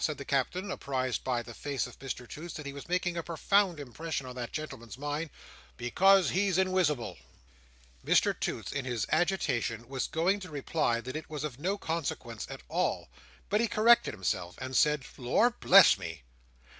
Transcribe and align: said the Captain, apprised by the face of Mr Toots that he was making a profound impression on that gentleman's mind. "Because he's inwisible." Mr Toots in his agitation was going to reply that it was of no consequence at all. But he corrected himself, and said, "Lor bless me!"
said 0.00 0.18
the 0.18 0.24
Captain, 0.24 0.72
apprised 0.72 1.22
by 1.22 1.40
the 1.40 1.54
face 1.54 1.86
of 1.86 1.96
Mr 2.00 2.28
Toots 2.28 2.54
that 2.54 2.66
he 2.66 2.72
was 2.72 2.88
making 2.88 3.16
a 3.16 3.22
profound 3.22 3.78
impression 3.78 4.26
on 4.26 4.34
that 4.34 4.50
gentleman's 4.50 4.98
mind. 4.98 5.30
"Because 5.76 6.30
he's 6.30 6.58
inwisible." 6.58 7.16
Mr 8.04 8.34
Toots 8.40 8.72
in 8.72 8.84
his 8.86 9.06
agitation 9.12 9.86
was 9.86 10.08
going 10.08 10.40
to 10.40 10.50
reply 10.50 11.00
that 11.00 11.14
it 11.14 11.30
was 11.30 11.44
of 11.44 11.60
no 11.60 11.78
consequence 11.78 12.44
at 12.50 12.62
all. 12.68 13.08
But 13.48 13.60
he 13.60 13.68
corrected 13.68 14.14
himself, 14.14 14.58
and 14.58 14.76
said, 14.76 15.04
"Lor 15.16 15.50
bless 15.50 15.96
me!" 15.96 16.22